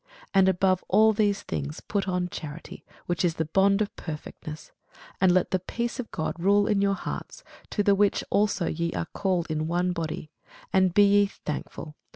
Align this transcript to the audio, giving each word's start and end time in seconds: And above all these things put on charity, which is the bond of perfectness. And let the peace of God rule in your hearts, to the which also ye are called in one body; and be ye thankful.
And 0.33 0.49
above 0.49 0.83
all 0.87 1.13
these 1.13 1.43
things 1.43 1.79
put 1.79 2.07
on 2.07 2.29
charity, 2.29 2.83
which 3.05 3.23
is 3.23 3.35
the 3.35 3.45
bond 3.45 3.83
of 3.83 3.95
perfectness. 3.95 4.71
And 5.21 5.31
let 5.31 5.51
the 5.51 5.59
peace 5.59 5.99
of 5.99 6.09
God 6.09 6.39
rule 6.39 6.65
in 6.65 6.81
your 6.81 6.95
hearts, 6.95 7.43
to 7.69 7.83
the 7.83 7.93
which 7.93 8.23
also 8.31 8.65
ye 8.65 8.93
are 8.93 9.05
called 9.13 9.45
in 9.51 9.67
one 9.67 9.91
body; 9.91 10.31
and 10.73 10.91
be 10.91 11.03
ye 11.03 11.25
thankful. 11.27 11.97